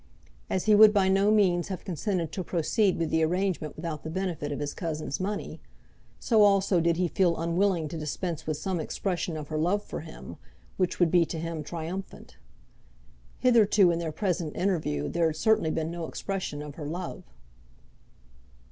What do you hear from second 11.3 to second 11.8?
him